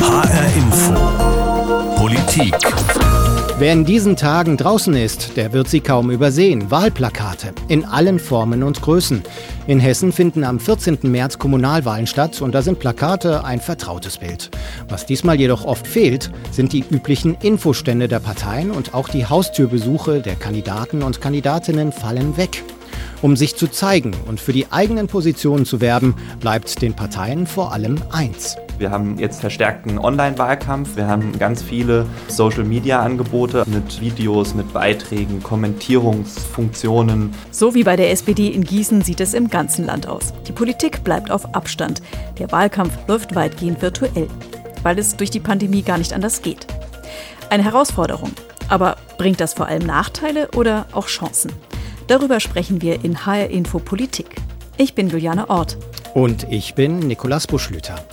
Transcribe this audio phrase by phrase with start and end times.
[0.00, 0.94] HR Info.
[1.96, 2.54] Politik.
[3.58, 6.70] Wer in diesen Tagen draußen ist, der wird sie kaum übersehen.
[6.70, 9.22] Wahlplakate in allen Formen und Größen.
[9.66, 11.00] In Hessen finden am 14.
[11.02, 14.50] März Kommunalwahlen statt und da sind Plakate ein vertrautes Bild.
[14.88, 20.22] Was diesmal jedoch oft fehlt, sind die üblichen Infostände der Parteien und auch die Haustürbesuche
[20.22, 22.64] der Kandidaten und Kandidatinnen fallen weg.
[23.22, 27.72] Um sich zu zeigen und für die eigenen Positionen zu werben, bleibt den Parteien vor
[27.72, 28.56] allem eins.
[28.78, 30.96] Wir haben jetzt verstärkten Online-Wahlkampf.
[30.96, 37.34] Wir haben ganz viele Social-Media-Angebote mit Videos, mit Beiträgen, Kommentierungsfunktionen.
[37.50, 40.32] So wie bei der SPD in Gießen sieht es im ganzen Land aus.
[40.48, 42.00] Die Politik bleibt auf Abstand.
[42.38, 44.28] Der Wahlkampf läuft weitgehend virtuell,
[44.82, 46.66] weil es durch die Pandemie gar nicht anders geht.
[47.50, 48.30] Eine Herausforderung.
[48.68, 51.52] Aber bringt das vor allem Nachteile oder auch Chancen?
[52.10, 54.26] Darüber sprechen wir in HR Info Politik.
[54.78, 55.76] Ich bin Juliane Ort.
[56.12, 58.04] Und ich bin Nikolas Buschlüter.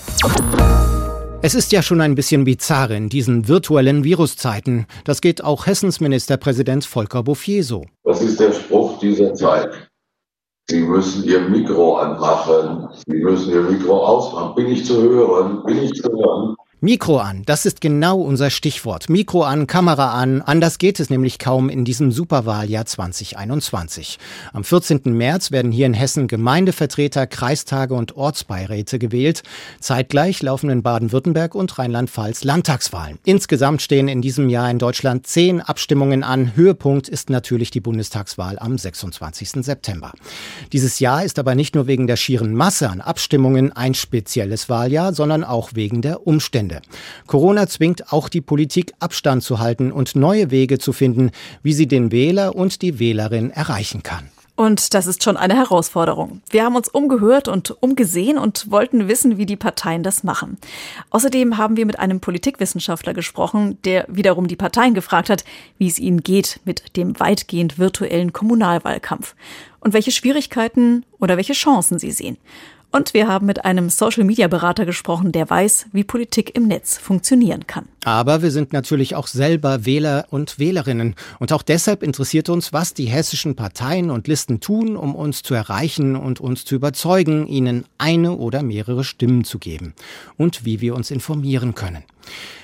[1.42, 4.86] Es ist ja schon ein bisschen bizarr in diesen virtuellen Viruszeiten.
[5.04, 7.86] Das geht auch Hessens Ministerpräsident Volker Bouffier so.
[8.04, 9.90] Das ist der Spruch dieser Zeit.
[10.70, 12.90] Sie müssen Ihr Mikro anmachen.
[13.08, 14.54] Sie müssen Ihr Mikro ausmachen.
[14.54, 15.64] Bin ich zu hören?
[15.64, 16.56] Bin ich zu hören?
[16.80, 19.10] Mikro an, das ist genau unser Stichwort.
[19.10, 20.44] Mikro an, Kamera an.
[20.44, 24.20] Anders geht es nämlich kaum in diesem Superwahljahr 2021.
[24.54, 25.02] Am 14.
[25.06, 29.42] März werden hier in Hessen Gemeindevertreter, Kreistage und Ortsbeiräte gewählt.
[29.80, 33.18] Zeitgleich laufen in Baden-Württemberg und Rheinland-Pfalz Landtagswahlen.
[33.26, 36.56] Insgesamt stehen in diesem Jahr in Deutschland zehn Abstimmungen an.
[36.56, 39.66] Höhepunkt ist natürlich die Bundestagswahl am 26.
[39.66, 40.12] September.
[40.74, 45.12] Dieses Jahr ist aber nicht nur wegen der schieren Masse an Abstimmungen ein spezielles Wahljahr,
[45.16, 46.67] sondern auch wegen der Umstände.
[46.68, 46.82] Ende.
[47.28, 51.32] Corona zwingt auch die Politik, Abstand zu halten und neue Wege zu finden,
[51.64, 54.30] wie sie den Wähler und die Wählerin erreichen kann.
[54.58, 56.42] Und das ist schon eine Herausforderung.
[56.50, 60.58] Wir haben uns umgehört und umgesehen und wollten wissen, wie die Parteien das machen.
[61.12, 65.46] Außerdem haben wir mit einem Politikwissenschaftler gesprochen, der wiederum die Parteien gefragt hat,
[65.78, 69.36] wie es ihnen geht mit dem weitgehend virtuellen Kommunalwahlkampf
[69.80, 72.38] und welche Schwierigkeiten oder welche Chancen sie sehen.
[72.92, 77.88] Und wir haben mit einem Social-Media-Berater gesprochen, der weiß, wie Politik im Netz funktionieren kann.
[78.08, 81.14] Aber wir sind natürlich auch selber Wähler und Wählerinnen.
[81.40, 85.54] Und auch deshalb interessiert uns, was die hessischen Parteien und Listen tun, um uns zu
[85.54, 89.94] erreichen und uns zu überzeugen, ihnen eine oder mehrere Stimmen zu geben.
[90.38, 92.06] Und wie wir uns informieren können.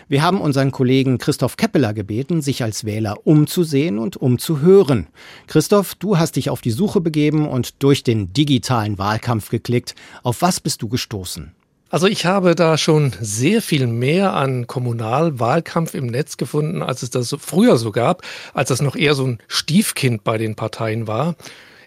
[0.08, 5.08] Wir haben unseren Kollegen Christoph Keppeler gebeten, sich als Wähler umzusehen und umzuhören.
[5.48, 9.94] Christoph, du hast dich auf die Suche begeben und durch den digitalen Wahlkampf geklickt.
[10.24, 11.52] Auf was bist du gestoßen?
[11.94, 17.12] Also ich habe da schon sehr viel mehr an Kommunalwahlkampf im Netz gefunden, als es
[17.12, 18.24] das früher so gab,
[18.56, 21.36] als das noch eher so ein Stiefkind bei den Parteien war.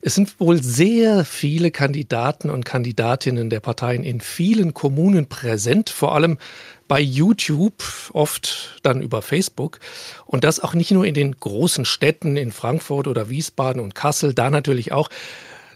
[0.03, 6.15] Es sind wohl sehr viele Kandidaten und Kandidatinnen der Parteien in vielen Kommunen präsent, vor
[6.15, 6.39] allem
[6.87, 9.81] bei YouTube, oft dann über Facebook.
[10.25, 14.35] Und das auch nicht nur in den großen Städten in Frankfurt oder Wiesbaden und Kassel,
[14.35, 15.09] da natürlich auch,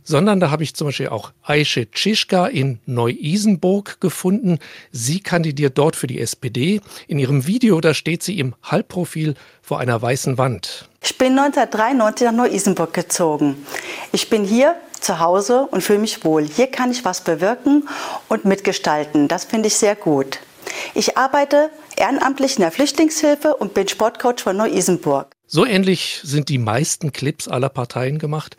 [0.04, 4.58] sondern da habe ich zum Beispiel auch Aische Tschischka in Neu-Isenburg gefunden.
[4.92, 6.80] Sie kandidiert dort für die SPD.
[7.08, 10.88] In ihrem Video, da steht sie im Halbprofil vor einer weißen Wand.
[11.02, 13.56] Ich bin 1993 nach Neu-Isenburg gezogen.
[14.12, 16.46] Ich bin hier zu Hause und fühle mich wohl.
[16.46, 17.88] Hier kann ich was bewirken
[18.28, 19.28] und mitgestalten.
[19.28, 20.38] Das finde ich sehr gut.
[20.94, 25.34] Ich arbeite ehrenamtlich in der Flüchtlingshilfe und bin Sportcoach von Neu-Isenburg.
[25.46, 28.56] So ähnlich sind die meisten Clips aller Parteien gemacht.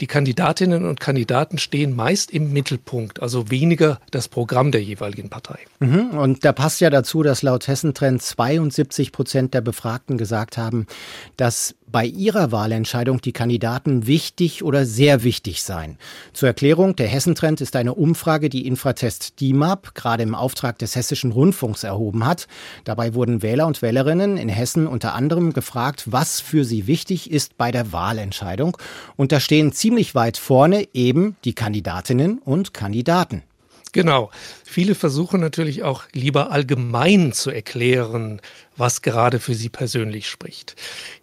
[0.00, 5.58] Die Kandidatinnen und Kandidaten stehen meist im Mittelpunkt, also weniger das Programm der jeweiligen Partei.
[5.80, 6.10] Mhm.
[6.10, 10.86] Und da passt ja dazu, dass laut Hessentrend 72 Prozent der Befragten gesagt haben,
[11.36, 15.96] dass bei ihrer Wahlentscheidung die Kandidaten wichtig oder sehr wichtig seien.
[16.32, 21.30] Zur Erklärung, der Hessentrend ist eine Umfrage, die Infratest DIMAP gerade im Auftrag des Hessischen
[21.30, 22.48] Rundfunks erhoben hat.
[22.82, 27.56] Dabei wurden Wähler und Wählerinnen in Hessen unter anderem gefragt, was für sie wichtig ist
[27.56, 28.76] bei der Wahlentscheidung.
[29.14, 33.44] Und da stehen ziemlich weit vorne eben die Kandidatinnen und Kandidaten.
[33.94, 34.30] Genau.
[34.64, 38.40] Viele versuchen natürlich auch lieber allgemein zu erklären,
[38.76, 40.74] was gerade für sie persönlich spricht.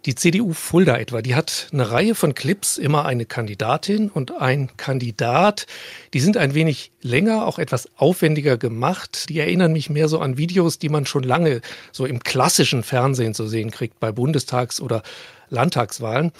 [0.06, 4.70] Die CDU Fulda etwa, die hat eine Reihe von Clips, immer eine Kandidatin und ein
[4.78, 5.66] Kandidat.
[6.14, 9.28] Die sind ein wenig länger, auch etwas aufwendiger gemacht.
[9.28, 11.60] Die erinnern mich mehr so an Videos, die man schon lange
[11.92, 15.02] so im klassischen Fernsehen zu sehen kriegt, bei Bundestags- oder
[15.50, 16.32] Landtagswahlen.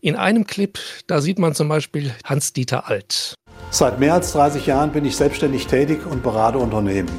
[0.00, 3.36] In einem Clip, da sieht man zum Beispiel Hans-Dieter Alt.
[3.70, 7.10] Seit mehr als 30 Jahren bin ich selbstständig tätig und berate Unternehmen.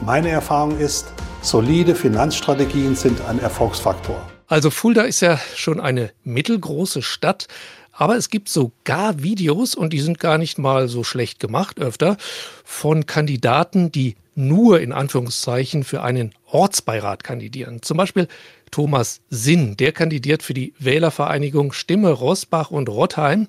[0.00, 4.20] Meine Erfahrung ist, solide Finanzstrategien sind ein Erfolgsfaktor.
[4.46, 7.48] Also Fulda ist ja schon eine mittelgroße Stadt,
[7.92, 12.18] aber es gibt sogar Videos, und die sind gar nicht mal so schlecht gemacht öfter,
[12.64, 17.80] von Kandidaten, die nur in Anführungszeichen für einen Ortsbeirat kandidieren.
[17.80, 18.28] Zum Beispiel
[18.70, 23.48] Thomas Sinn, der kandidiert für die Wählervereinigung Stimme Rosbach und Rottheim.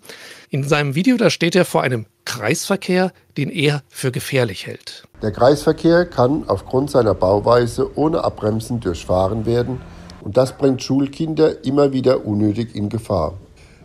[0.49, 5.03] In seinem Video, da steht er vor einem Kreisverkehr, den er für gefährlich hält.
[5.21, 9.79] Der Kreisverkehr kann aufgrund seiner Bauweise ohne Abbremsen durchfahren werden
[10.21, 13.35] und das bringt Schulkinder immer wieder unnötig in Gefahr.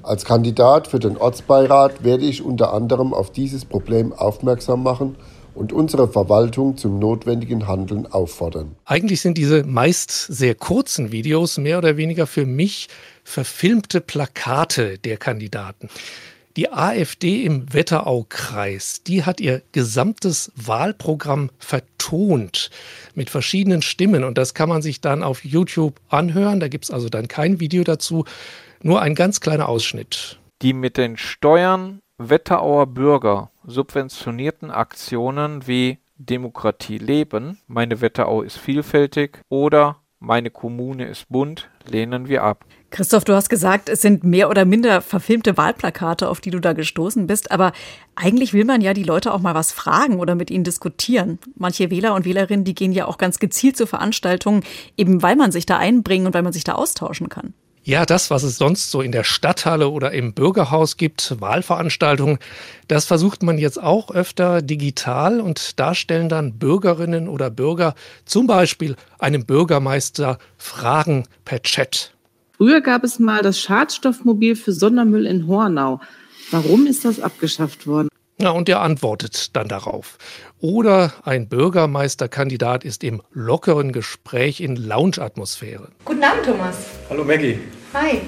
[0.03, 5.15] Als Kandidat für den Ortsbeirat werde ich unter anderem auf dieses Problem aufmerksam machen
[5.55, 8.75] und unsere Verwaltung zum notwendigen Handeln auffordern.
[8.85, 12.89] Eigentlich sind diese meist sehr kurzen Videos mehr oder weniger für mich
[13.23, 15.89] verfilmte Plakate der Kandidaten.
[16.57, 22.69] Die AfD im Wetteraukreis, die hat ihr gesamtes Wahlprogramm vertont
[23.15, 26.61] mit verschiedenen Stimmen und das kann man sich dann auf YouTube anhören.
[26.61, 28.27] Da gibt es also dann kein Video dazu,
[28.83, 30.41] nur ein ganz kleiner Ausschnitt.
[30.61, 39.39] Die mit den Steuern Wetterauer Bürger subventionierten Aktionen wie Demokratie leben, meine Wetterau ist vielfältig
[39.49, 42.67] oder meine Kommune ist bunt, lehnen wir ab.
[42.93, 46.75] Christoph, du hast gesagt, es sind mehr oder minder verfilmte Wahlplakate, auf die du da
[46.75, 47.51] gestoßen bist.
[47.51, 47.73] Aber
[48.15, 51.39] eigentlich will man ja die Leute auch mal was fragen oder mit ihnen diskutieren.
[51.57, 54.63] Manche Wähler und Wählerinnen, die gehen ja auch ganz gezielt zu Veranstaltungen,
[54.99, 57.55] eben weil man sich da einbringen und weil man sich da austauschen kann.
[57.85, 62.39] Ja, das, was es sonst so in der Stadthalle oder im Bürgerhaus gibt, Wahlveranstaltungen,
[62.89, 67.95] das versucht man jetzt auch öfter digital und da stellen dann Bürgerinnen oder Bürger
[68.25, 72.13] zum Beispiel einem Bürgermeister Fragen per Chat.
[72.63, 75.99] Früher gab es mal das Schadstoffmobil für Sondermüll in Hornau.
[76.53, 78.09] Warum ist das abgeschafft worden?
[78.41, 80.17] Ja, und er antwortet dann darauf.
[80.61, 85.89] Oder ein Bürgermeisterkandidat ist im lockeren Gespräch in Lounge-Atmosphäre.
[86.05, 86.77] Guten Abend, Thomas.
[87.11, 87.59] Hallo Maggie.
[87.95, 88.21] Hi.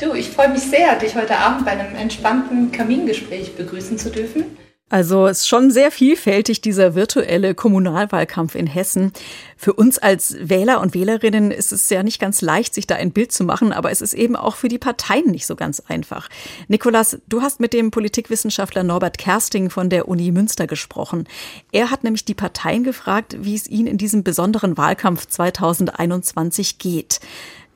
[0.00, 4.44] Du, ich freue mich sehr, dich heute Abend bei einem entspannten Kamingespräch begrüßen zu dürfen.
[4.90, 9.12] Also es ist schon sehr vielfältig, dieser virtuelle Kommunalwahlkampf in Hessen.
[9.56, 13.12] Für uns als Wähler und Wählerinnen ist es ja nicht ganz leicht, sich da ein
[13.12, 16.28] Bild zu machen, aber es ist eben auch für die Parteien nicht so ganz einfach.
[16.68, 21.28] Nikolas, du hast mit dem Politikwissenschaftler Norbert Kersting von der Uni Münster gesprochen.
[21.70, 27.20] Er hat nämlich die Parteien gefragt, wie es ihnen in diesem besonderen Wahlkampf 2021 geht.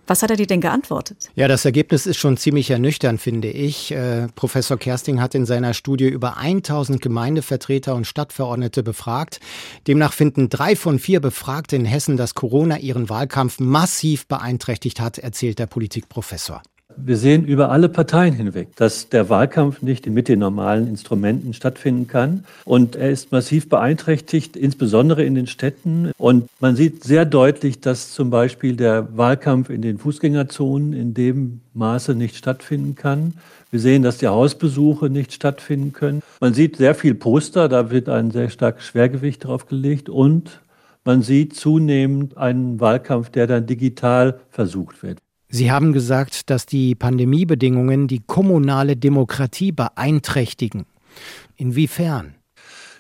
[0.06, 1.30] Was hat er dir denn geantwortet?
[1.36, 3.92] Ja, das Ergebnis ist schon ziemlich ernüchternd, finde ich.
[3.92, 9.40] Äh, Professor Kersting hat in seiner Studie über 1000 Gemeindevertreter und Stadtverordnete befragt.
[9.86, 15.18] Demnach finden drei von vier Befragte in Hessen, dass Corona ihren Wahlkampf massiv beeinträchtigt hat,
[15.18, 16.62] erzählt der Politikprofessor.
[16.96, 22.06] Wir sehen über alle Parteien hinweg, dass der Wahlkampf nicht mit den normalen Instrumenten stattfinden
[22.06, 22.44] kann.
[22.64, 26.12] Und er ist massiv beeinträchtigt, insbesondere in den Städten.
[26.18, 31.60] Und man sieht sehr deutlich, dass zum Beispiel der Wahlkampf in den Fußgängerzonen in dem
[31.74, 33.34] Maße nicht stattfinden kann.
[33.70, 36.22] Wir sehen, dass die Hausbesuche nicht stattfinden können.
[36.40, 40.10] Man sieht sehr viel Poster, da wird ein sehr starkes Schwergewicht drauf gelegt.
[40.10, 40.60] Und
[41.04, 45.21] man sieht zunehmend einen Wahlkampf, der dann digital versucht wird.
[45.54, 50.86] Sie haben gesagt, dass die Pandemiebedingungen die kommunale Demokratie beeinträchtigen.
[51.56, 52.36] Inwiefern?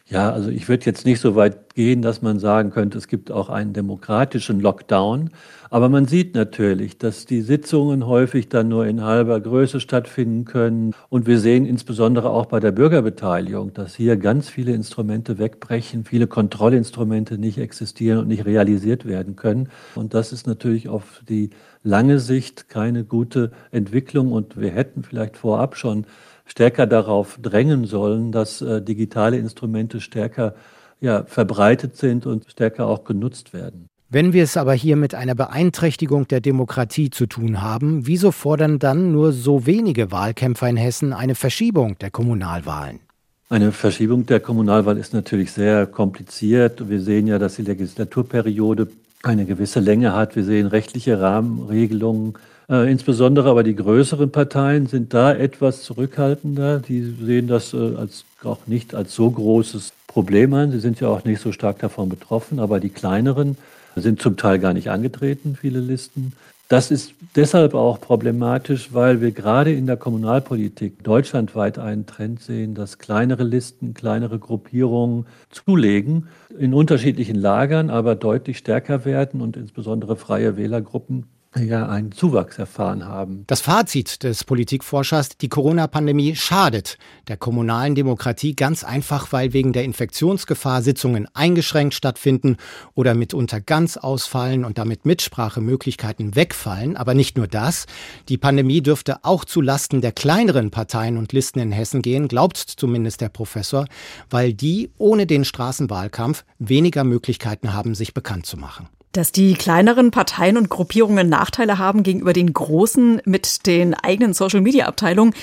[0.06, 3.30] Ja, also ich würde jetzt nicht so weit gehen, dass man sagen könnte, es gibt
[3.30, 5.30] auch einen demokratischen Lockdown.
[5.70, 10.94] Aber man sieht natürlich, dass die Sitzungen häufig dann nur in halber Größe stattfinden können.
[11.08, 16.26] Und wir sehen insbesondere auch bei der Bürgerbeteiligung, dass hier ganz viele Instrumente wegbrechen, viele
[16.26, 19.70] Kontrollinstrumente nicht existieren und nicht realisiert werden können.
[19.94, 21.48] Und das ist natürlich auf die
[21.82, 24.32] lange Sicht keine gute Entwicklung.
[24.32, 26.06] Und wir hätten vielleicht vorab schon
[26.44, 30.54] stärker darauf drängen sollen, dass äh, digitale Instrumente stärker
[31.00, 33.86] ja, verbreitet sind und stärker auch genutzt werden.
[34.08, 38.78] Wenn wir es aber hier mit einer Beeinträchtigung der Demokratie zu tun haben, wieso fordern
[38.78, 43.00] dann nur so wenige Wahlkämpfer in Hessen eine Verschiebung der Kommunalwahlen?
[43.48, 46.88] Eine Verschiebung der Kommunalwahl ist natürlich sehr kompliziert.
[46.90, 48.88] Wir sehen ja, dass die Legislaturperiode
[49.22, 50.36] eine gewisse Länge hat.
[50.36, 52.34] Wir sehen rechtliche Rahmenregelungen.
[52.68, 56.80] Äh, insbesondere aber die größeren Parteien sind da etwas zurückhaltender.
[56.80, 60.72] Die sehen das äh, als, auch nicht als so großes Problem an.
[60.72, 62.58] Sie sind ja auch nicht so stark davon betroffen.
[62.58, 63.56] Aber die kleineren
[63.96, 66.32] sind zum Teil gar nicht angetreten, viele Listen.
[66.68, 72.74] Das ist deshalb auch problematisch, weil wir gerade in der Kommunalpolitik deutschlandweit einen Trend sehen,
[72.74, 76.28] dass kleinere Listen, kleinere Gruppierungen zulegen,
[76.58, 81.26] in unterschiedlichen Lagern, aber deutlich stärker werden und insbesondere freie Wählergruppen
[81.60, 83.44] ja einen Zuwachs erfahren haben.
[83.46, 89.84] Das Fazit des Politikforschers, die Corona-Pandemie schadet der kommunalen Demokratie ganz einfach, weil wegen der
[89.84, 92.56] Infektionsgefahr Sitzungen eingeschränkt stattfinden
[92.94, 96.96] oder mitunter ganz ausfallen und damit Mitsprachemöglichkeiten wegfallen.
[96.96, 97.86] Aber nicht nur das.
[98.28, 102.56] Die Pandemie dürfte auch zu Lasten der kleineren Parteien und Listen in Hessen gehen, glaubt
[102.56, 103.86] zumindest der Professor,
[104.30, 108.88] weil die ohne den Straßenwahlkampf weniger Möglichkeiten haben, sich bekannt zu machen.
[109.12, 115.34] Dass die kleineren Parteien und Gruppierungen Nachteile haben gegenüber den großen mit den eigenen Social-Media-Abteilungen,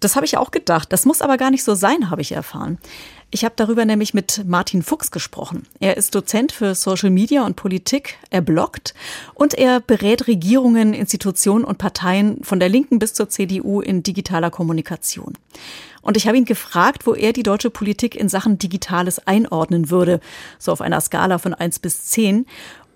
[0.00, 0.92] das habe ich auch gedacht.
[0.92, 2.78] Das muss aber gar nicht so sein, habe ich erfahren.
[3.30, 5.66] Ich habe darüber nämlich mit Martin Fuchs gesprochen.
[5.80, 8.94] Er ist Dozent für Social Media und Politik, er bloggt
[9.34, 14.50] und er berät Regierungen, Institutionen und Parteien von der Linken bis zur CDU in digitaler
[14.50, 15.34] Kommunikation.
[16.00, 20.20] Und ich habe ihn gefragt, wo er die deutsche Politik in Sachen Digitales einordnen würde,
[20.58, 22.46] so auf einer Skala von eins bis zehn.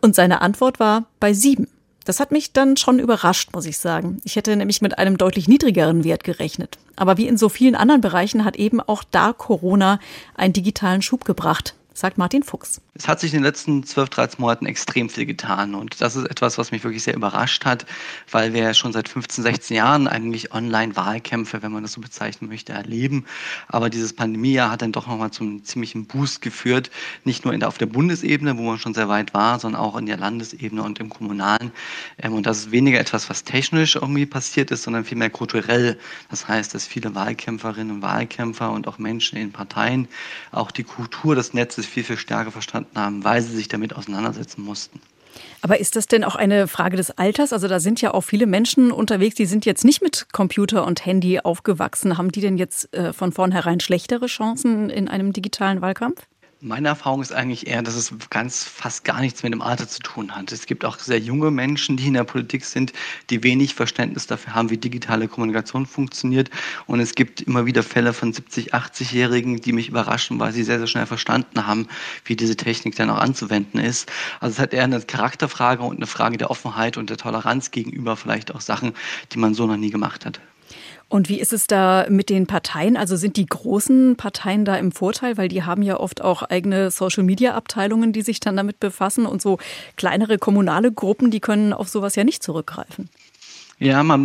[0.02, 1.68] Und seine Antwort war bei sieben.
[2.04, 4.20] Das hat mich dann schon überrascht, muss ich sagen.
[4.24, 6.76] Ich hätte nämlich mit einem deutlich niedrigeren Wert gerechnet.
[6.96, 10.00] Aber wie in so vielen anderen Bereichen hat eben auch da Corona
[10.34, 12.80] einen digitalen Schub gebracht sagt Martin Fuchs.
[12.94, 16.26] Es hat sich in den letzten 12, 13 Monaten extrem viel getan und das ist
[16.26, 17.86] etwas, was mich wirklich sehr überrascht hat,
[18.30, 22.72] weil wir schon seit 15, 16 Jahren eigentlich Online-Wahlkämpfe, wenn man das so bezeichnen möchte,
[22.72, 23.24] erleben.
[23.68, 26.90] Aber dieses Pandemiejahr hat dann doch nochmal zum ziemlichen Boost geführt,
[27.24, 30.06] nicht nur der, auf der Bundesebene, wo man schon sehr weit war, sondern auch in
[30.06, 31.72] der Landesebene und im Kommunalen.
[32.18, 35.98] Ähm, und das ist weniger etwas, was technisch irgendwie passiert ist, sondern vielmehr kulturell.
[36.30, 40.08] Das heißt, dass viele Wahlkämpferinnen und Wahlkämpfer und auch Menschen in Parteien
[40.50, 43.94] auch die Kultur des Netzes es viel, viel stärker verstanden haben, weil sie sich damit
[43.94, 45.00] auseinandersetzen mussten.
[45.62, 47.52] Aber ist das denn auch eine Frage des Alters?
[47.52, 51.06] Also da sind ja auch viele Menschen unterwegs, die sind jetzt nicht mit Computer und
[51.06, 52.18] Handy aufgewachsen.
[52.18, 56.26] Haben die denn jetzt äh, von vornherein schlechtere Chancen in einem digitalen Wahlkampf?
[56.64, 59.98] Meine Erfahrung ist eigentlich eher, dass es ganz fast gar nichts mit dem Alter zu
[59.98, 60.52] tun hat.
[60.52, 62.92] Es gibt auch sehr junge Menschen, die in der Politik sind,
[63.30, 66.50] die wenig Verständnis dafür haben, wie digitale Kommunikation funktioniert.
[66.86, 70.78] Und es gibt immer wieder Fälle von 70, 80-Jährigen, die mich überraschen, weil sie sehr,
[70.78, 71.88] sehr schnell verstanden haben,
[72.26, 74.08] wie diese Technik dann auch anzuwenden ist.
[74.38, 78.16] Also es hat eher eine Charakterfrage und eine Frage der Offenheit und der Toleranz gegenüber
[78.16, 78.92] vielleicht auch Sachen,
[79.32, 80.40] die man so noch nie gemacht hat.
[81.12, 82.96] Und wie ist es da mit den Parteien?
[82.96, 86.90] Also sind die großen Parteien da im Vorteil, weil die haben ja oft auch eigene
[86.90, 89.58] Social-Media-Abteilungen, die sich dann damit befassen und so
[89.96, 93.10] kleinere kommunale Gruppen, die können auf sowas ja nicht zurückgreifen.
[93.84, 94.22] Ja, man,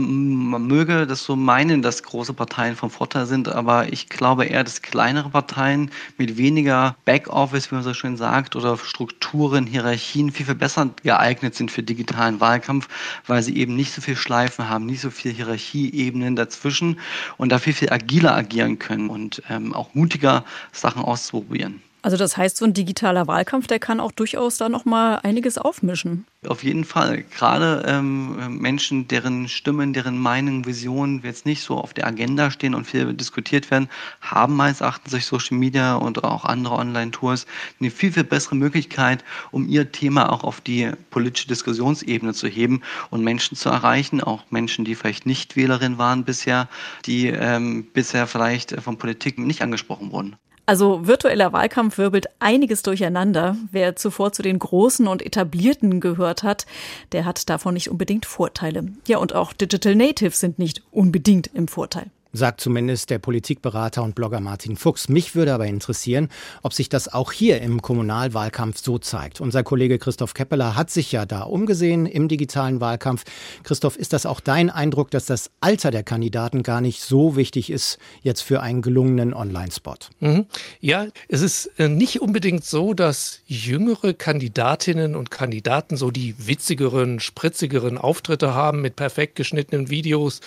[0.51, 4.63] man möge das so meinen, dass große Parteien vom Vorteil sind, aber ich glaube eher,
[4.63, 10.45] dass kleinere Parteien mit weniger Backoffice, wie man so schön sagt, oder Strukturen, Hierarchien viel,
[10.45, 12.87] viel besser geeignet sind für digitalen Wahlkampf,
[13.25, 16.99] weil sie eben nicht so viel Schleifen haben, nicht so viel Hierarchieebenen dazwischen
[17.37, 21.81] und da viel, viel agiler agieren können und ähm, auch mutiger Sachen auszuprobieren.
[22.07, 25.57] Also das heißt, so ein digitaler Wahlkampf, der kann auch durchaus da noch mal einiges
[25.57, 26.25] aufmischen.
[26.47, 27.23] Auf jeden Fall.
[27.23, 32.75] Gerade ähm, Menschen, deren Stimmen, deren Meinungen, Visionen jetzt nicht so auf der Agenda stehen
[32.75, 33.89] und viel diskutiert werden,
[34.21, 37.45] haben meines Erachtens durch Social Media und auch andere Online-Tours
[37.81, 42.83] eine viel, viel bessere Möglichkeit, um ihr Thema auch auf die politische Diskussionsebene zu heben
[43.09, 46.69] und Menschen zu erreichen, auch Menschen, die vielleicht nicht Wählerin waren bisher,
[47.05, 50.37] die ähm, bisher vielleicht von Politik nicht angesprochen wurden.
[50.67, 53.55] Also virtueller Wahlkampf wirbelt einiges durcheinander.
[53.71, 56.65] Wer zuvor zu den großen und etablierten gehört hat,
[57.13, 58.83] der hat davon nicht unbedingt Vorteile.
[59.07, 64.15] Ja, und auch Digital Natives sind nicht unbedingt im Vorteil sagt zumindest der Politikberater und
[64.15, 65.09] Blogger Martin Fuchs.
[65.09, 66.29] Mich würde aber interessieren,
[66.63, 69.41] ob sich das auch hier im Kommunalwahlkampf so zeigt.
[69.41, 73.25] Unser Kollege Christoph Keppeler hat sich ja da umgesehen im digitalen Wahlkampf.
[73.63, 77.69] Christoph, ist das auch dein Eindruck, dass das Alter der Kandidaten gar nicht so wichtig
[77.69, 79.97] ist jetzt für einen gelungenen Online-Spot?
[80.19, 80.45] Mhm.
[80.79, 87.19] Ja, es ist äh, nicht unbedingt so, dass jüngere Kandidatinnen und Kandidaten so die witzigeren,
[87.19, 90.41] spritzigeren Auftritte haben mit perfekt geschnittenen Videos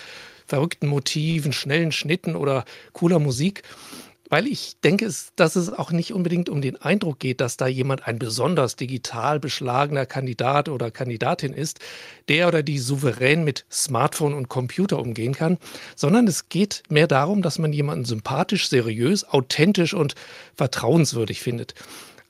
[0.50, 3.62] verrückten Motiven, schnellen Schnitten oder cooler Musik.
[4.28, 8.06] Weil ich denke, dass es auch nicht unbedingt um den Eindruck geht, dass da jemand
[8.06, 11.80] ein besonders digital beschlagener Kandidat oder Kandidatin ist,
[12.28, 15.58] der oder die souverän mit Smartphone und Computer umgehen kann,
[15.96, 20.14] sondern es geht mehr darum, dass man jemanden sympathisch, seriös, authentisch und
[20.54, 21.74] vertrauenswürdig findet.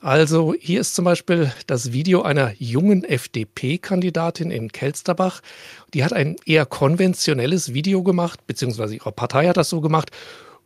[0.02, 5.42] Also hier ist zum Beispiel das Video einer jungen FDP-Kandidatin in Kelsterbach.
[5.92, 10.11] Die hat ein eher konventionelles Video gemacht, beziehungsweise ihre Partei hat das so gemacht,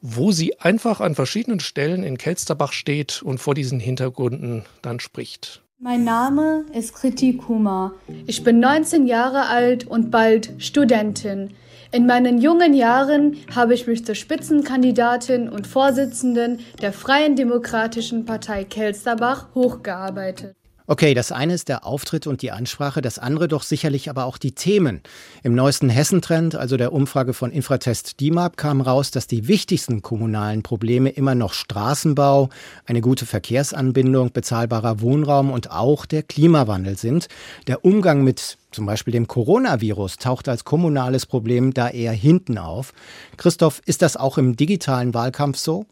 [0.00, 5.62] wo sie einfach an verschiedenen Stellen in Kelsterbach steht und vor diesen Hintergründen dann spricht.
[5.80, 7.92] Mein Name ist Kriti Kumar.
[8.26, 11.50] Ich bin 19 Jahre alt und bald Studentin.
[11.94, 18.64] In meinen jungen Jahren habe ich mich zur Spitzenkandidatin und Vorsitzenden der Freien Demokratischen Partei
[18.64, 20.56] Kelsterbach hochgearbeitet.
[20.86, 24.36] Okay, das eine ist der Auftritt und die Ansprache, das andere doch sicherlich aber auch
[24.36, 25.00] die Themen.
[25.42, 30.62] Im neuesten Hessentrend, also der Umfrage von Infratest DIMAP, kam raus, dass die wichtigsten kommunalen
[30.62, 32.50] Probleme immer noch Straßenbau,
[32.84, 37.28] eine gute Verkehrsanbindung, bezahlbarer Wohnraum und auch der Klimawandel sind.
[37.66, 42.92] Der Umgang mit zum Beispiel dem Coronavirus taucht als kommunales Problem da eher hinten auf.
[43.38, 45.86] Christoph, ist das auch im digitalen Wahlkampf so?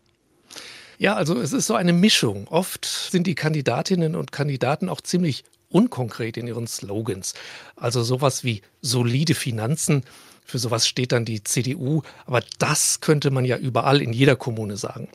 [1.02, 2.46] Ja, also es ist so eine Mischung.
[2.46, 7.34] Oft sind die Kandidatinnen und Kandidaten auch ziemlich unkonkret in ihren Slogans.
[7.74, 10.04] Also sowas wie solide Finanzen,
[10.44, 14.76] für sowas steht dann die CDU, aber das könnte man ja überall in jeder Kommune
[14.76, 15.08] sagen.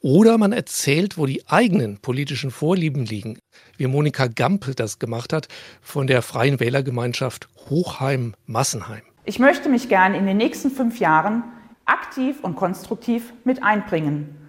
[0.00, 3.38] Oder man erzählt, wo die eigenen politischen Vorlieben liegen,
[3.76, 5.48] wie Monika Gampel das gemacht hat
[5.82, 9.02] von der Freien Wählergemeinschaft Hochheim-Massenheim.
[9.26, 11.44] Ich möchte mich gern in den nächsten fünf Jahren
[11.84, 14.40] aktiv und konstruktiv mit einbringen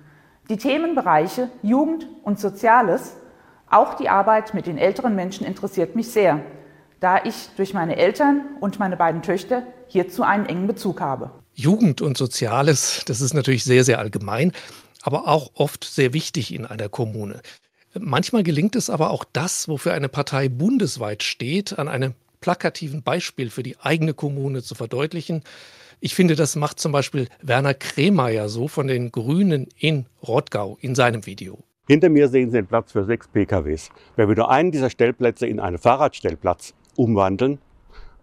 [0.49, 3.13] die Themenbereiche Jugend und Soziales,
[3.69, 6.41] auch die Arbeit mit den älteren Menschen interessiert mich sehr,
[6.99, 11.31] da ich durch meine Eltern und meine beiden Töchter hierzu einen engen Bezug habe.
[11.53, 14.51] Jugend und Soziales, das ist natürlich sehr, sehr allgemein,
[15.01, 17.41] aber auch oft sehr wichtig in einer Kommune.
[17.97, 23.49] Manchmal gelingt es aber auch das, wofür eine Partei bundesweit steht, an einem plakativen Beispiel
[23.49, 25.43] für die eigene Kommune zu verdeutlichen.
[25.99, 30.95] Ich finde, das macht zum Beispiel Werner Kremeyer so von den Grünen in Rottgau in
[30.95, 31.59] seinem Video.
[31.87, 33.89] Hinter mir sehen Sie den Platz für sechs PKWs.
[34.15, 37.59] Wenn wir nur einen dieser Stellplätze in einen Fahrradstellplatz umwandeln,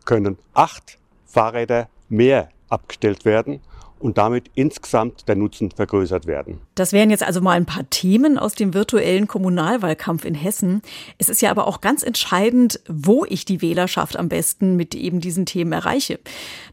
[0.05, 3.61] können acht Fahrräder mehr abgestellt werden
[4.03, 6.61] und damit insgesamt der Nutzen vergrößert werden.
[6.75, 10.83] Das wären jetzt also mal ein paar Themen aus dem virtuellen Kommunalwahlkampf in Hessen.
[11.19, 15.21] Es ist ja aber auch ganz entscheidend, wo ich die Wählerschaft am besten mit eben
[15.21, 16.19] diesen Themen erreiche.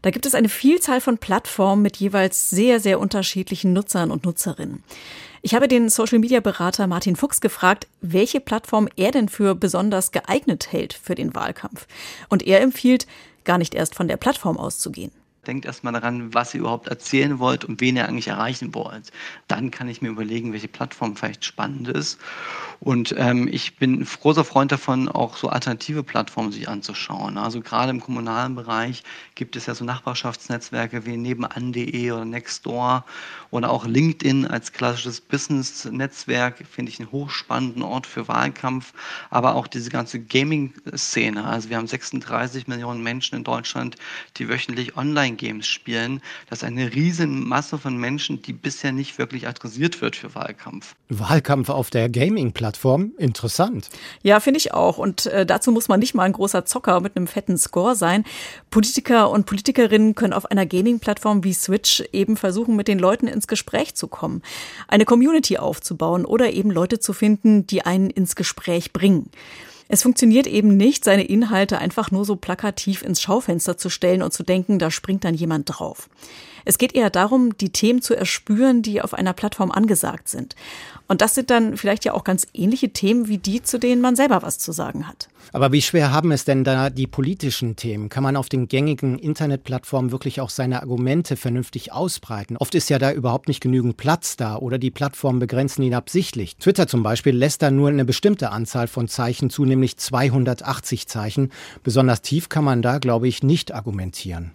[0.02, 4.82] Da gibt es eine Vielzahl von Plattformen mit jeweils sehr, sehr unterschiedlichen Nutzern und Nutzerinnen.
[5.42, 10.92] Ich habe den Social-Media-Berater Martin Fuchs gefragt, welche Plattform er denn für besonders geeignet hält
[10.92, 11.86] für den Wahlkampf.
[12.28, 13.06] Und er empfiehlt,
[13.44, 15.12] gar nicht erst von der Plattform auszugehen.
[15.46, 19.10] Denkt erstmal daran, was ihr überhaupt erzählen wollt und wen ihr eigentlich erreichen wollt.
[19.48, 22.18] Dann kann ich mir überlegen, welche Plattform vielleicht spannend ist.
[22.80, 27.36] Und ähm, ich bin ein großer Freund davon, auch so alternative Plattformen sich anzuschauen.
[27.36, 29.02] Also gerade im kommunalen Bereich
[29.34, 33.04] gibt es ja so Nachbarschaftsnetzwerke wie nebenan.de oder Nextdoor
[33.50, 38.94] oder auch LinkedIn als klassisches Business-Netzwerk, finde ich einen hochspannenden Ort für Wahlkampf.
[39.28, 41.44] Aber auch diese ganze Gaming-Szene.
[41.44, 43.96] Also wir haben 36 Millionen Menschen in Deutschland,
[44.38, 44.96] die wöchentlich
[45.30, 46.20] Online-Games spielen.
[46.48, 50.94] Das ist eine riesen Masse von Menschen, die bisher nicht wirklich adressiert wird für Wahlkampf.
[51.08, 52.70] Wahlkampf auf der Gaming-Plattform.
[52.70, 53.12] Plattform.
[53.18, 53.88] Interessant.
[54.22, 54.98] Ja, finde ich auch.
[54.98, 58.24] Und äh, dazu muss man nicht mal ein großer Zocker mit einem fetten Score sein.
[58.70, 63.46] Politiker und Politikerinnen können auf einer Gaming-Plattform wie Switch eben versuchen, mit den Leuten ins
[63.46, 64.42] Gespräch zu kommen,
[64.88, 69.30] eine Community aufzubauen oder eben Leute zu finden, die einen ins Gespräch bringen.
[69.92, 74.32] Es funktioniert eben nicht, seine Inhalte einfach nur so plakativ ins Schaufenster zu stellen und
[74.32, 76.08] zu denken, da springt dann jemand drauf.
[76.64, 80.54] Es geht eher darum, die Themen zu erspüren, die auf einer Plattform angesagt sind.
[81.10, 84.14] Und das sind dann vielleicht ja auch ganz ähnliche Themen wie die, zu denen man
[84.14, 85.28] selber was zu sagen hat.
[85.52, 88.08] Aber wie schwer haben es denn da die politischen Themen?
[88.08, 92.56] Kann man auf den gängigen Internetplattformen wirklich auch seine Argumente vernünftig ausbreiten?
[92.56, 96.56] Oft ist ja da überhaupt nicht genügend Platz da oder die Plattformen begrenzen ihn absichtlich.
[96.58, 101.50] Twitter zum Beispiel lässt da nur eine bestimmte Anzahl von Zeichen zu, nämlich 280 Zeichen.
[101.82, 104.52] Besonders tief kann man da, glaube ich, nicht argumentieren.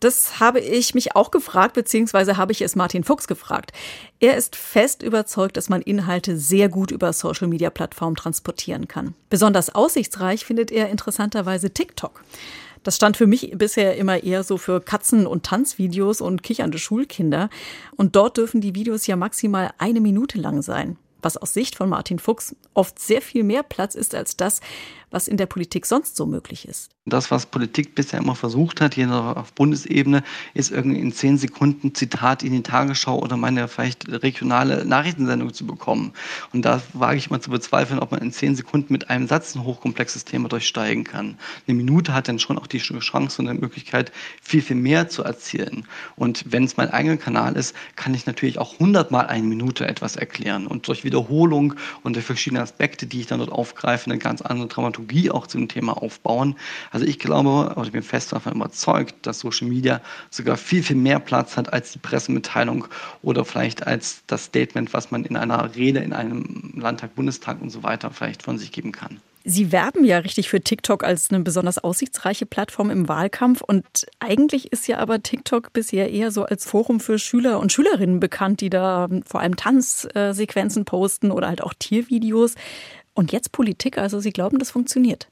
[0.00, 3.72] Das habe ich mich auch gefragt, beziehungsweise habe ich es Martin Fuchs gefragt.
[4.20, 9.14] Er ist fest überzeugt, dass man Inhalte sehr gut über Social-Media-Plattformen transportieren kann.
[9.28, 12.24] Besonders aussichtsreich findet er interessanterweise TikTok.
[12.84, 17.50] Das stand für mich bisher immer eher so für Katzen- und Tanzvideos und kichernde Schulkinder.
[17.96, 21.88] Und dort dürfen die Videos ja maximal eine Minute lang sein was aus Sicht von
[21.88, 24.60] Martin Fuchs oft sehr viel mehr Platz ist als das,
[25.14, 26.90] was in der Politik sonst so möglich ist.
[27.06, 30.24] Das, was Politik bisher immer versucht hat, hier auf Bundesebene,
[30.54, 35.66] ist irgendwie in zehn Sekunden Zitat in die Tagesschau oder meine vielleicht regionale Nachrichtensendung zu
[35.66, 36.12] bekommen.
[36.52, 39.54] Und da wage ich mal zu bezweifeln, ob man in zehn Sekunden mit einem Satz
[39.54, 41.36] ein hochkomplexes Thema durchsteigen kann.
[41.68, 44.10] Eine Minute hat dann schon auch die Chance und die Möglichkeit,
[44.42, 45.86] viel, viel mehr zu erzielen.
[46.16, 50.16] Und wenn es mein eigener Kanal ist, kann ich natürlich auch hundertmal eine Minute etwas
[50.16, 54.40] erklären und durch Wiederholung und durch verschiedene Aspekte, die ich dann dort aufgreife, eine ganz
[54.40, 56.56] andere Dramaturgie auch zu dem Thema aufbauen.
[56.90, 60.96] Also ich glaube, oder ich bin fest davon überzeugt, dass Social Media sogar viel, viel
[60.96, 62.86] mehr Platz hat als die Pressemitteilung
[63.22, 67.70] oder vielleicht als das Statement, was man in einer Rede in einem Landtag, Bundestag und
[67.70, 69.20] so weiter vielleicht von sich geben kann.
[69.46, 73.60] Sie werben ja richtig für TikTok als eine besonders aussichtsreiche Plattform im Wahlkampf.
[73.60, 73.84] Und
[74.18, 78.62] eigentlich ist ja aber TikTok bisher eher so als Forum für Schüler und Schülerinnen bekannt,
[78.62, 82.54] die da vor allem Tanzsequenzen posten oder halt auch Tiervideos.
[83.14, 85.28] Und jetzt Politik, also Sie glauben, das funktioniert?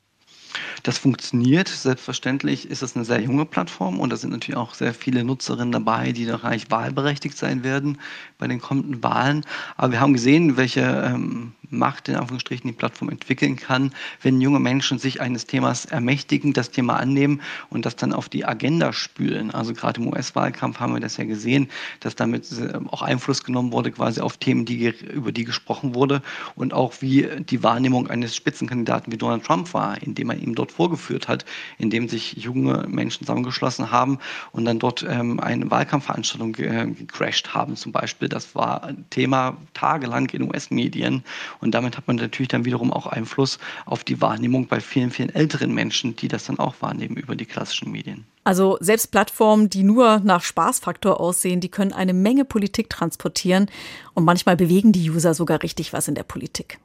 [0.82, 1.68] Das funktioniert.
[1.68, 5.72] Selbstverständlich ist es eine sehr junge Plattform und da sind natürlich auch sehr viele Nutzerinnen
[5.72, 7.98] dabei, die noch eigentlich wahlberechtigt sein werden
[8.38, 9.44] bei den kommenden Wahlen.
[9.76, 14.60] Aber wir haben gesehen, welche ähm, Macht in Anführungsstrichen die Plattform entwickeln kann, wenn junge
[14.60, 19.50] Menschen sich eines Themas ermächtigen, das Thema annehmen und das dann auf die Agenda spülen.
[19.50, 21.68] Also gerade im US-Wahlkampf haben wir das ja gesehen,
[22.00, 26.22] dass damit äh, auch Einfluss genommen wurde quasi auf Themen, die, über die gesprochen wurde
[26.54, 30.72] und auch wie die Wahrnehmung eines Spitzenkandidaten wie Donald Trump war, indem man ihm dort
[30.72, 31.44] vorgeführt hat,
[31.78, 34.18] indem sich junge Menschen zusammengeschlossen haben
[34.52, 38.28] und dann dort ähm, eine Wahlkampfveranstaltung äh, gecrashed haben zum Beispiel.
[38.28, 41.24] Das war ein Thema tagelang in US-Medien
[41.62, 45.34] und damit hat man natürlich dann wiederum auch Einfluss auf die Wahrnehmung bei vielen, vielen
[45.34, 48.26] älteren Menschen, die das dann auch wahrnehmen über die klassischen Medien.
[48.44, 53.70] Also selbst Plattformen, die nur nach Spaßfaktor aussehen, die können eine Menge Politik transportieren
[54.14, 56.78] und manchmal bewegen die User sogar richtig was in der Politik.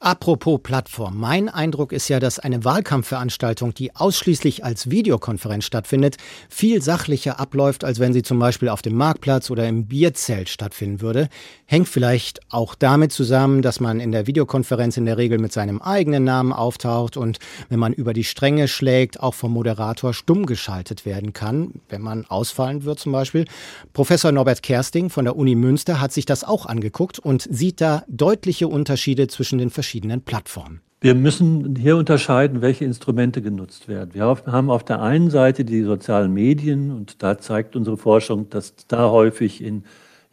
[0.00, 1.18] Apropos Plattform.
[1.18, 6.16] Mein Eindruck ist ja, dass eine Wahlkampfveranstaltung, die ausschließlich als Videokonferenz stattfindet,
[6.48, 11.00] viel sachlicher abläuft, als wenn sie zum Beispiel auf dem Marktplatz oder im Bierzelt stattfinden
[11.00, 11.28] würde.
[11.64, 15.80] Hängt vielleicht auch damit zusammen, dass man in der Videokonferenz in der Regel mit seinem
[15.80, 20.85] eigenen Namen auftaucht und wenn man über die Stränge schlägt, auch vom Moderator stumm geschaltet
[21.04, 23.44] werden kann, wenn man ausfallen wird zum Beispiel.
[23.92, 28.04] Professor Norbert Kersting von der Uni Münster hat sich das auch angeguckt und sieht da
[28.08, 30.80] deutliche Unterschiede zwischen den verschiedenen Plattformen.
[31.00, 34.14] Wir müssen hier unterscheiden, welche Instrumente genutzt werden.
[34.14, 38.74] Wir haben auf der einen Seite die sozialen Medien und da zeigt unsere Forschung, dass
[38.88, 39.84] da häufig in,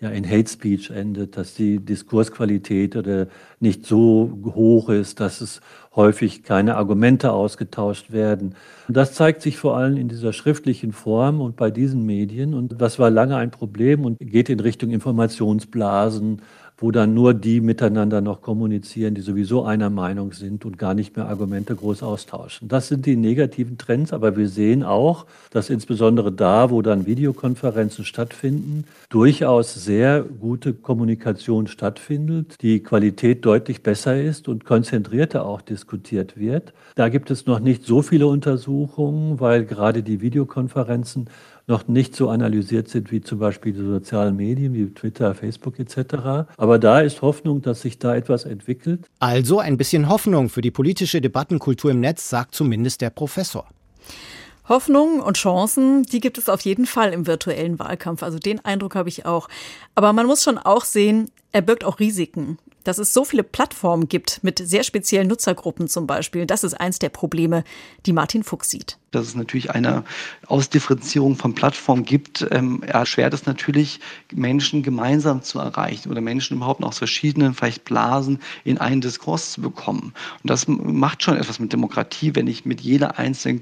[0.04, 3.28] ja, in Hate Speech endet, dass die Diskursqualität oder
[3.62, 5.62] nicht so hoch ist, dass es
[5.96, 8.56] häufig keine Argumente ausgetauscht werden.
[8.90, 12.54] Und das zeigt sich vor allem in dieser schriftlichen Form und bei diesen Medien.
[12.54, 16.42] Und das war lange ein Problem und geht in Richtung Informationsblasen
[16.78, 21.16] wo dann nur die miteinander noch kommunizieren, die sowieso einer Meinung sind und gar nicht
[21.16, 22.68] mehr Argumente groß austauschen.
[22.68, 28.06] Das sind die negativen Trends, aber wir sehen auch, dass insbesondere da, wo dann Videokonferenzen
[28.06, 36.38] stattfinden, durchaus sehr gute Kommunikation stattfindet, die Qualität deutlich besser ist und konzentrierter auch diskutiert
[36.38, 36.74] wird.
[36.96, 41.28] Da gibt es noch nicht so viele Untersuchungen, weil gerade die Videokonferenzen
[41.68, 46.48] noch nicht so analysiert sind wie zum Beispiel die sozialen Medien wie Twitter, Facebook etc.
[46.58, 49.06] Aber da ist Hoffnung, dass sich da etwas entwickelt.
[49.20, 53.68] Also ein bisschen Hoffnung für die politische Debattenkultur im Netz, sagt zumindest der Professor.
[54.68, 58.24] Hoffnung und Chancen, die gibt es auf jeden Fall im virtuellen Wahlkampf.
[58.24, 59.50] Also den Eindruck habe ich auch.
[59.94, 64.08] Aber man muss schon auch sehen, er birgt auch Risiken dass es so viele Plattformen
[64.08, 66.46] gibt mit sehr speziellen Nutzergruppen zum Beispiel.
[66.46, 67.64] Das ist eins der Probleme,
[68.06, 68.98] die Martin Fuchs sieht.
[69.14, 70.04] Dass es natürlich eine
[70.48, 74.00] Ausdifferenzierung von Plattformen gibt, ähm, erschwert es natürlich,
[74.34, 79.62] Menschen gemeinsam zu erreichen oder Menschen überhaupt aus verschiedenen vielleicht Blasen in einen Diskurs zu
[79.62, 80.14] bekommen.
[80.42, 83.62] Und das macht schon etwas mit Demokratie, wenn ich mit jeder einzelnen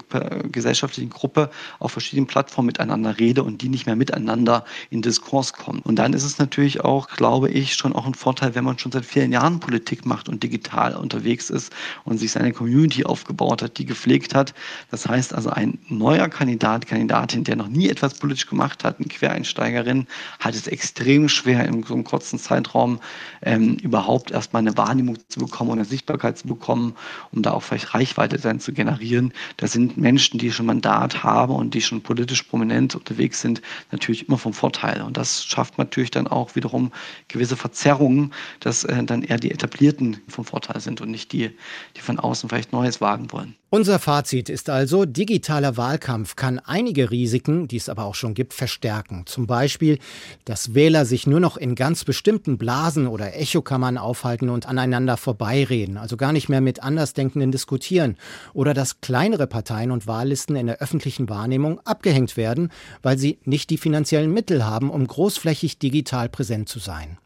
[0.51, 5.81] gesellschaftlichen Gruppe auf verschiedenen Plattformen miteinander rede und die nicht mehr miteinander in Diskurs kommen.
[5.81, 8.91] Und dann ist es natürlich auch, glaube ich, schon auch ein Vorteil, wenn man schon
[8.91, 11.73] seit vielen Jahren Politik macht und digital unterwegs ist
[12.05, 14.53] und sich seine Community aufgebaut hat, die gepflegt hat.
[14.89, 19.07] Das heißt also, ein neuer Kandidat, Kandidatin, der noch nie etwas politisch gemacht hat, eine
[19.07, 20.05] Quereinsteigerin,
[20.39, 22.99] hat es extrem schwer, in so einem kurzen Zeitraum
[23.41, 26.93] ähm, überhaupt erstmal eine Wahrnehmung zu bekommen und eine Sichtbarkeit zu bekommen,
[27.31, 29.33] um da auch vielleicht Reichweite dann zu generieren.
[29.57, 34.27] Das sind Menschen, die schon Mandat haben und die schon politisch prominent unterwegs sind, natürlich
[34.27, 35.01] immer vom Vorteil.
[35.01, 36.91] Und das schafft natürlich dann auch wiederum
[37.29, 41.49] gewisse Verzerrungen, dass äh, dann eher die Etablierten vom Vorteil sind und nicht die,
[41.97, 43.55] die von außen vielleicht Neues wagen wollen.
[43.73, 48.53] Unser Fazit ist also, digitaler Wahlkampf kann einige Risiken, die es aber auch schon gibt,
[48.53, 49.23] verstärken.
[49.27, 49.97] Zum Beispiel,
[50.43, 55.95] dass Wähler sich nur noch in ganz bestimmten Blasen oder Echokammern aufhalten und aneinander vorbeireden,
[55.95, 58.17] also gar nicht mehr mit Andersdenkenden diskutieren.
[58.53, 63.69] Oder dass kleinere Parteien und Wahllisten in der öffentlichen Wahrnehmung abgehängt werden, weil sie nicht
[63.69, 67.19] die finanziellen Mittel haben, um großflächig digital präsent zu sein.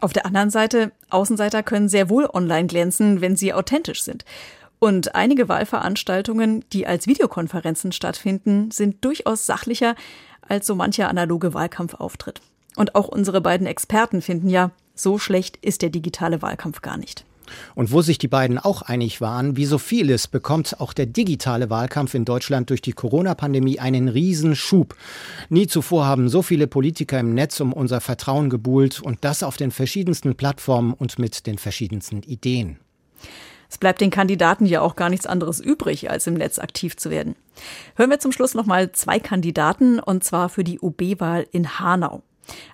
[0.00, 4.24] Auf der anderen Seite, Außenseiter können sehr wohl online glänzen, wenn sie authentisch sind.
[4.84, 9.94] Und einige Wahlveranstaltungen, die als Videokonferenzen stattfinden, sind durchaus sachlicher
[10.42, 12.42] als so mancher analoge Wahlkampfauftritt.
[12.76, 17.24] Und auch unsere beiden Experten finden ja, so schlecht ist der digitale Wahlkampf gar nicht.
[17.74, 21.70] Und wo sich die beiden auch einig waren, wie so vieles bekommt auch der digitale
[21.70, 24.94] Wahlkampf in Deutschland durch die Corona-Pandemie einen Riesenschub.
[25.48, 29.56] Nie zuvor haben so viele Politiker im Netz um unser Vertrauen gebuhlt und das auf
[29.56, 32.80] den verschiedensten Plattformen und mit den verschiedensten Ideen.
[33.74, 37.10] Es bleibt den Kandidaten ja auch gar nichts anderes übrig, als im Netz aktiv zu
[37.10, 37.34] werden.
[37.96, 42.22] Hören wir zum Schluss noch mal zwei Kandidaten, und zwar für die OB-Wahl in Hanau.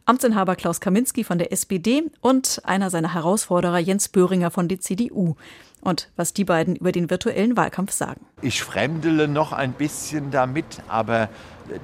[0.05, 5.37] Amtsinhaber Klaus Kaminski von der SPD und einer seiner Herausforderer Jens Böhringer von der CDU.
[5.81, 8.27] Und was die beiden über den virtuellen Wahlkampf sagen.
[8.43, 11.29] Ich fremdele noch ein bisschen damit, aber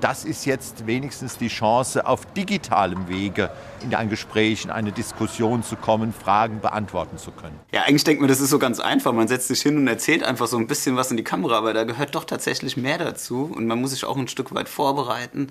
[0.00, 3.50] das ist jetzt wenigstens die Chance, auf digitalem Wege
[3.82, 7.59] in ein Gespräch, in eine Diskussion zu kommen, Fragen beantworten zu können.
[7.72, 9.12] Ja, eigentlich denkt man, das ist so ganz einfach.
[9.12, 11.72] Man setzt sich hin und erzählt einfach so ein bisschen was in die Kamera, aber
[11.72, 15.48] da gehört doch tatsächlich mehr dazu und man muss sich auch ein Stück weit vorbereiten.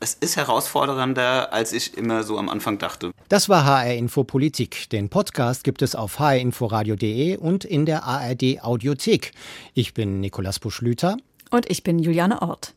[0.00, 3.10] Es ist herausfordernder, als ich immer so am Anfang dachte.
[3.28, 4.88] Das war HR Info Politik.
[4.90, 9.32] Den Podcast gibt es auf hrinforadio.de und in der ARD Audiothek.
[9.74, 11.16] Ich bin Nikolas Buschlüter.
[11.50, 12.74] Und ich bin Juliane Ort.